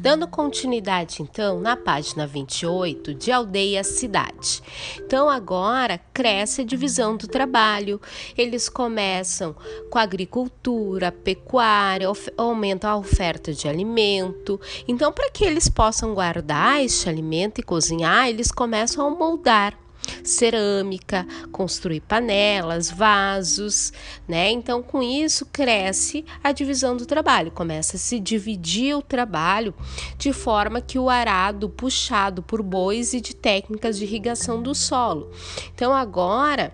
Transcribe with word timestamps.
Dando 0.00 0.28
continuidade, 0.28 1.22
então, 1.22 1.60
na 1.60 1.76
página 1.76 2.24
28, 2.24 3.12
de 3.14 3.32
aldeia 3.32 3.82
cidade. 3.82 4.62
Então, 4.96 5.28
agora 5.28 5.98
cresce 6.14 6.60
a 6.60 6.64
divisão 6.64 7.16
do 7.16 7.26
trabalho. 7.26 8.00
Eles 8.36 8.68
começam 8.68 9.56
com 9.90 9.98
agricultura, 9.98 11.10
pecuária, 11.10 12.06
aumenta 12.36 12.88
a 12.88 12.96
oferta 12.96 13.52
de 13.52 13.66
alimento. 13.66 14.60
Então, 14.86 15.12
para 15.12 15.30
que 15.30 15.44
eles 15.44 15.68
possam 15.68 16.14
guardar 16.14 16.80
este 16.80 17.08
alimento 17.08 17.58
e 17.58 17.64
cozinhar, 17.64 18.28
eles 18.28 18.52
começam 18.52 19.04
a 19.04 19.10
moldar 19.10 19.76
cerâmica, 20.24 21.26
construir 21.50 22.00
panelas, 22.00 22.90
vasos, 22.90 23.92
né? 24.26 24.50
Então, 24.50 24.82
com 24.82 25.02
isso 25.02 25.46
cresce 25.46 26.24
a 26.42 26.52
divisão 26.52 26.96
do 26.96 27.06
trabalho, 27.06 27.50
começa 27.50 27.96
a 27.96 28.00
se 28.00 28.18
dividir 28.20 28.96
o 28.96 29.02
trabalho 29.02 29.74
de 30.16 30.32
forma 30.32 30.80
que 30.80 30.98
o 30.98 31.08
arado 31.08 31.68
puxado 31.68 32.42
por 32.42 32.62
bois 32.62 33.12
e 33.12 33.20
de 33.20 33.34
técnicas 33.34 33.98
de 33.98 34.04
irrigação 34.04 34.62
do 34.62 34.74
solo. 34.74 35.30
Então, 35.74 35.94
agora 35.94 36.72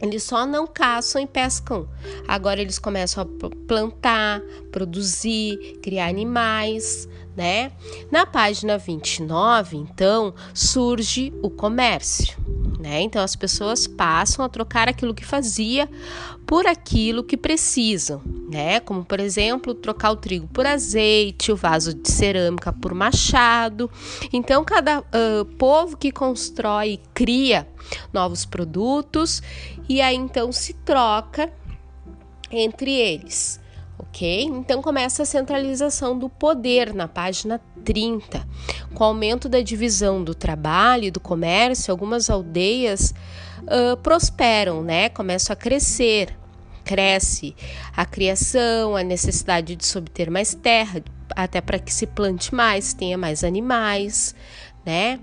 eles 0.00 0.22
só 0.22 0.46
não 0.46 0.66
caçam 0.66 1.20
e 1.20 1.26
pescam. 1.26 1.88
Agora 2.26 2.60
eles 2.60 2.78
começam 2.78 3.22
a 3.22 3.48
plantar, 3.66 4.40
produzir, 4.72 5.78
criar 5.82 6.08
animais, 6.08 7.08
né? 7.36 7.72
Na 8.10 8.26
página 8.26 8.78
29, 8.78 9.76
então, 9.76 10.34
surge 10.54 11.32
o 11.42 11.50
comércio, 11.50 12.36
né? 12.90 13.02
Então 13.02 13.22
as 13.22 13.36
pessoas 13.36 13.86
passam 13.86 14.44
a 14.44 14.48
trocar 14.48 14.88
aquilo 14.88 15.14
que 15.14 15.24
fazia 15.24 15.88
por 16.44 16.66
aquilo 16.66 17.22
que 17.22 17.36
precisam, 17.36 18.20
né? 18.50 18.80
Como 18.80 19.04
por 19.04 19.20
exemplo, 19.20 19.72
trocar 19.74 20.10
o 20.10 20.16
trigo 20.16 20.48
por 20.48 20.66
azeite, 20.66 21.52
o 21.52 21.56
vaso 21.56 21.94
de 21.94 22.10
cerâmica 22.10 22.72
por 22.72 22.92
machado. 22.92 23.88
Então 24.32 24.64
cada 24.64 25.00
uh, 25.00 25.44
povo 25.56 25.96
que 25.96 26.10
constrói 26.10 26.98
cria 27.14 27.68
novos 28.12 28.44
produtos 28.44 29.40
e 29.88 30.00
aí 30.00 30.16
então 30.16 30.50
se 30.50 30.74
troca 30.74 31.52
entre 32.50 32.90
eles 32.90 33.60
ok? 34.00 34.44
Então 34.44 34.82
começa 34.82 35.22
a 35.22 35.26
centralização 35.26 36.18
do 36.18 36.28
poder 36.28 36.94
na 36.94 37.06
página 37.06 37.60
30. 37.84 38.46
Com 38.94 39.04
o 39.04 39.06
aumento 39.06 39.48
da 39.48 39.60
divisão 39.60 40.22
do 40.22 40.34
trabalho 40.34 41.04
e 41.04 41.10
do 41.10 41.20
comércio, 41.20 41.92
algumas 41.92 42.28
aldeias 42.28 43.14
uh, 43.62 43.96
prosperam, 43.98 44.82
né? 44.82 45.08
Começam 45.08 45.52
a 45.52 45.56
crescer. 45.56 46.36
Cresce 46.84 47.54
a 47.96 48.04
criação, 48.04 48.96
a 48.96 49.02
necessidade 49.02 49.76
de 49.76 49.86
se 49.86 49.96
obter 49.96 50.30
mais 50.30 50.54
terra, 50.54 51.02
até 51.36 51.60
para 51.60 51.78
que 51.78 51.92
se 51.92 52.06
plante 52.06 52.54
mais, 52.54 52.94
tenha 52.94 53.16
mais 53.16 53.44
animais, 53.44 54.34
né? 54.84 55.20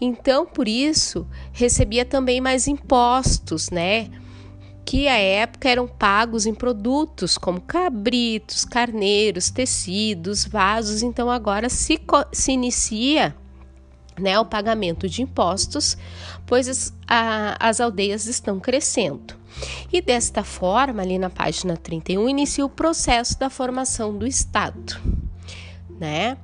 Então, 0.00 0.44
por 0.44 0.68
isso, 0.68 1.26
recebia 1.52 2.04
também 2.04 2.40
mais 2.40 2.66
impostos, 2.66 3.70
né? 3.70 4.10
Que 4.86 5.08
à 5.08 5.18
época 5.18 5.68
eram 5.68 5.88
pagos 5.88 6.46
em 6.46 6.54
produtos 6.54 7.36
como 7.36 7.60
cabritos, 7.60 8.64
carneiros, 8.64 9.50
tecidos, 9.50 10.46
vasos. 10.46 11.02
Então 11.02 11.28
agora 11.28 11.68
se, 11.68 12.00
se 12.32 12.52
inicia 12.52 13.34
né, 14.16 14.38
o 14.38 14.44
pagamento 14.44 15.08
de 15.08 15.22
impostos, 15.22 15.98
pois 16.46 16.68
as, 16.68 16.94
a, 17.06 17.56
as 17.58 17.80
aldeias 17.80 18.26
estão 18.26 18.60
crescendo. 18.60 19.34
E 19.92 20.00
desta 20.00 20.44
forma, 20.44 21.02
ali 21.02 21.18
na 21.18 21.30
página 21.30 21.76
31, 21.76 22.28
inicia 22.28 22.64
o 22.64 22.70
processo 22.70 23.36
da 23.40 23.50
formação 23.50 24.16
do 24.16 24.24
Estado. 24.24 25.00
Né? 25.98 26.36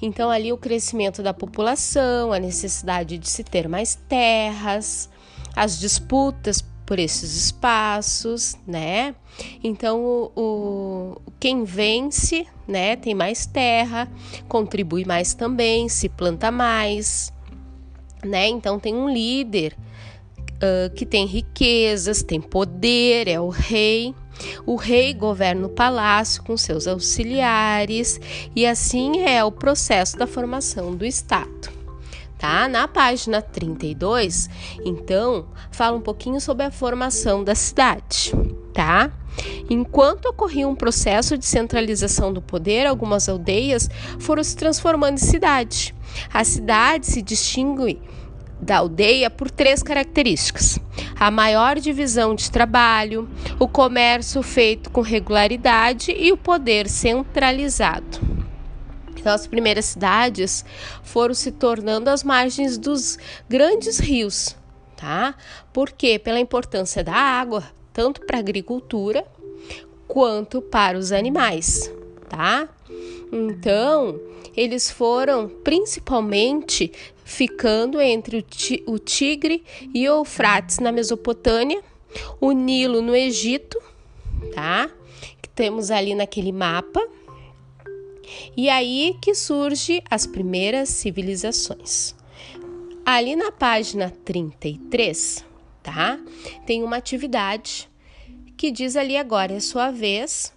Então, 0.00 0.30
ali 0.30 0.52
o 0.52 0.56
crescimento 0.56 1.20
da 1.20 1.34
população, 1.34 2.32
a 2.32 2.38
necessidade 2.38 3.18
de 3.18 3.28
se 3.28 3.42
ter 3.42 3.68
mais 3.68 3.96
terras, 4.08 5.08
as 5.56 5.80
disputas 5.80 6.62
por 6.88 6.98
esses 6.98 7.36
espaços, 7.36 8.56
né? 8.66 9.14
Então, 9.62 10.02
o, 10.02 10.32
o, 10.34 11.20
quem 11.38 11.62
vence, 11.62 12.46
né, 12.66 12.96
tem 12.96 13.14
mais 13.14 13.44
terra, 13.44 14.10
contribui 14.48 15.04
mais 15.04 15.34
também, 15.34 15.86
se 15.90 16.08
planta 16.08 16.50
mais, 16.50 17.30
né? 18.24 18.48
Então, 18.48 18.80
tem 18.80 18.94
um 18.94 19.06
líder 19.06 19.76
uh, 20.54 20.88
que 20.94 21.04
tem 21.04 21.26
riquezas, 21.26 22.22
tem 22.22 22.40
poder, 22.40 23.28
é 23.28 23.38
o 23.38 23.50
rei. 23.50 24.14
O 24.64 24.74
rei 24.74 25.12
governa 25.12 25.66
o 25.66 25.70
palácio 25.70 26.42
com 26.42 26.56
seus 26.56 26.86
auxiliares, 26.86 28.18
e 28.56 28.64
assim 28.64 29.20
é 29.20 29.44
o 29.44 29.52
processo 29.52 30.16
da 30.16 30.26
formação 30.26 30.96
do 30.96 31.04
Estado 31.04 31.77
tá? 32.38 32.68
Na 32.68 32.86
página 32.86 33.42
32, 33.42 34.48
então, 34.84 35.46
fala 35.70 35.96
um 35.96 36.00
pouquinho 36.00 36.40
sobre 36.40 36.64
a 36.64 36.70
formação 36.70 37.42
da 37.42 37.54
cidade, 37.54 38.32
tá? 38.72 39.10
Enquanto 39.68 40.26
ocorria 40.26 40.66
um 40.66 40.74
processo 40.74 41.36
de 41.36 41.44
centralização 41.44 42.32
do 42.32 42.40
poder, 42.40 42.86
algumas 42.86 43.28
aldeias 43.28 43.88
foram 44.18 44.42
se 44.42 44.56
transformando 44.56 45.14
em 45.14 45.18
cidade. 45.18 45.94
A 46.32 46.42
cidade 46.44 47.06
se 47.06 47.20
distingue 47.20 48.00
da 48.60 48.78
aldeia 48.78 49.30
por 49.30 49.50
três 49.50 49.82
características: 49.82 50.78
a 51.18 51.30
maior 51.30 51.78
divisão 51.78 52.34
de 52.34 52.50
trabalho, 52.50 53.28
o 53.58 53.68
comércio 53.68 54.42
feito 54.42 54.90
com 54.90 55.00
regularidade 55.00 56.12
e 56.12 56.32
o 56.32 56.36
poder 56.36 56.88
centralizado. 56.88 58.27
Então, 59.18 59.32
as 59.32 59.46
primeiras 59.46 59.86
cidades 59.86 60.64
foram 61.02 61.34
se 61.34 61.50
tornando 61.52 62.08
as 62.08 62.22
margens 62.22 62.78
dos 62.78 63.18
grandes 63.48 63.98
rios, 63.98 64.56
tá? 64.96 65.34
Por 65.72 65.90
quê? 65.90 66.18
Pela 66.18 66.38
importância 66.38 67.02
da 67.02 67.14
água, 67.14 67.64
tanto 67.92 68.20
para 68.22 68.36
a 68.36 68.40
agricultura 68.40 69.26
quanto 70.06 70.62
para 70.62 70.96
os 70.96 71.12
animais, 71.12 71.92
tá? 72.28 72.68
Então, 73.32 74.18
eles 74.56 74.90
foram 74.90 75.48
principalmente 75.48 76.90
ficando 77.24 78.00
entre 78.00 78.44
o 78.86 78.98
Tigre 78.98 79.62
e 79.94 80.08
o 80.08 80.18
Eufrates 80.18 80.78
na 80.78 80.90
Mesopotâmia, 80.90 81.82
o 82.40 82.52
Nilo 82.52 83.02
no 83.02 83.14
Egito, 83.14 83.78
tá? 84.54 84.88
Que 85.42 85.48
temos 85.50 85.90
ali 85.90 86.14
naquele 86.14 86.52
mapa 86.52 87.06
e 88.56 88.68
aí 88.68 89.16
que 89.20 89.34
surge 89.34 90.02
as 90.10 90.26
primeiras 90.26 90.88
civilizações. 90.88 92.14
Ali 93.04 93.36
na 93.36 93.50
página 93.50 94.12
33, 94.24 95.44
tá? 95.82 96.18
Tem 96.66 96.82
uma 96.82 96.96
atividade 96.96 97.88
que 98.56 98.70
diz 98.70 98.96
ali 98.96 99.16
agora 99.16 99.54
é 99.54 99.60
sua 99.60 99.90
vez, 99.90 100.52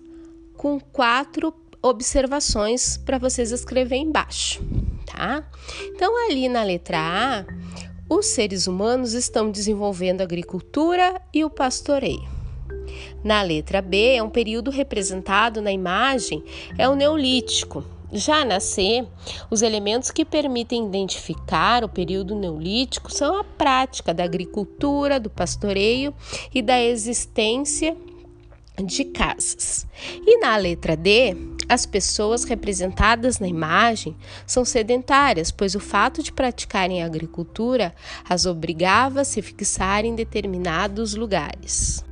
com 0.58 0.80
quatro 0.80 1.54
observações 1.82 2.98
para 2.98 3.18
vocês 3.18 3.52
escrever 3.52 3.98
embaixo, 3.98 4.62
tá? 5.06 5.48
Então 5.96 6.28
ali 6.28 6.50
na 6.50 6.64
letra 6.64 6.98
A, 7.00 7.46
os 8.10 8.26
seres 8.26 8.68
humanos 8.68 9.14
estão 9.14 9.50
desenvolvendo 9.50 10.22
a 10.22 10.26
agricultura 10.26 11.22
e 11.34 11.46
o 11.46 11.50
pastoreio. 11.50 12.41
Na 13.24 13.42
letra 13.42 13.82
B, 13.82 14.16
é 14.16 14.24
um 14.24 14.30
período 14.30 14.72
representado 14.72 15.62
na 15.62 15.72
imagem, 15.72 16.44
é 16.78 16.88
o 16.88 16.96
Neolítico. 16.96 17.84
Já 18.14 18.44
na 18.44 18.60
C, 18.60 19.08
os 19.50 19.62
elementos 19.62 20.12
que 20.12 20.26
permitem 20.26 20.86
identificar 20.86 21.82
o 21.82 21.88
período 21.88 22.36
neolítico 22.36 23.10
são 23.10 23.40
a 23.40 23.44
prática 23.44 24.14
da 24.14 24.26
agricultura, 24.26 25.18
do 25.18 25.30
pastoreio 25.30 26.14
e 26.54 26.62
da 26.62 26.82
existência 26.82 27.96
de 28.84 29.06
casas. 29.06 29.88
E 30.26 30.40
na 30.40 30.58
letra 30.58 30.98
D, 30.98 31.38
as 31.70 31.86
pessoas 31.86 32.44
representadas 32.44 33.40
na 33.40 33.48
imagem 33.48 34.14
são 34.46 34.66
sedentárias, 34.66 35.50
pois 35.50 35.74
o 35.74 35.80
fato 35.80 36.22
de 36.22 36.34
praticarem 36.34 37.02
agricultura 37.02 37.94
as 38.28 38.46
obrigava 38.46 39.22
a 39.22 39.26
se 39.26 39.42
fixar 39.42 40.04
em 40.04 40.16
determinados 40.16 41.16
lugares. 41.16 42.04